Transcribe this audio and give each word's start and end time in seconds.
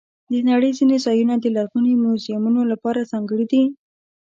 د 0.31 0.33
نړۍ 0.49 0.71
ځینې 0.79 0.97
ځایونه 1.05 1.35
د 1.39 1.45
لرغوني 1.55 1.93
میوزیمونو 2.03 2.61
لپاره 2.71 3.07
ځانګړي 3.11 3.45
دي. 3.51 3.63